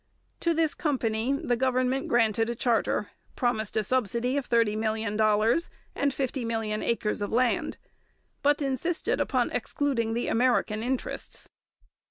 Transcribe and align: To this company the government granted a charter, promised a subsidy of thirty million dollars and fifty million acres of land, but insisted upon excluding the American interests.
To 0.39 0.55
this 0.55 0.73
company 0.73 1.31
the 1.33 1.55
government 1.55 2.07
granted 2.07 2.49
a 2.49 2.55
charter, 2.55 3.11
promised 3.35 3.77
a 3.77 3.83
subsidy 3.83 4.35
of 4.35 4.47
thirty 4.47 4.75
million 4.75 5.15
dollars 5.15 5.69
and 5.93 6.11
fifty 6.11 6.43
million 6.43 6.81
acres 6.81 7.21
of 7.21 7.31
land, 7.31 7.77
but 8.41 8.63
insisted 8.63 9.21
upon 9.21 9.51
excluding 9.51 10.15
the 10.15 10.27
American 10.27 10.81
interests. 10.81 11.47